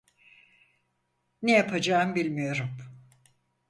Ne 1.41 1.51
yapacağım 1.51 2.15
bilmiyorum. 2.15 2.69